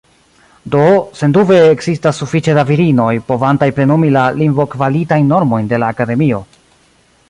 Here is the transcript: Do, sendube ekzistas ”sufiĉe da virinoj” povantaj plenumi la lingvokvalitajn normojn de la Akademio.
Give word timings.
Do, 0.75 0.85
sendube 1.19 1.59
ekzistas 1.73 2.21
”sufiĉe 2.23 2.57
da 2.59 2.65
virinoj” 2.71 3.11
povantaj 3.29 3.71
plenumi 3.79 4.13
la 4.19 4.27
lingvokvalitajn 4.41 5.33
normojn 5.35 5.75
de 5.75 5.85
la 5.85 5.97
Akademio. 5.97 6.47